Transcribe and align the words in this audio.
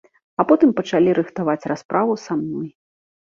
А 0.43 0.45
потым 0.51 0.71
пачалі 0.79 1.13
рыхтаваць 1.19 1.67
расправу 1.73 2.17
са 2.25 2.39
мной. 2.41 2.65